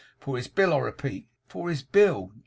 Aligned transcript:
For 0.19 0.35
his 0.35 0.47
bill. 0.47 0.73
I 0.73 0.77
repeat 0.79 1.25
it 1.25 1.29
for 1.47 1.69
his 1.69 1.83
bill. 1.83 2.31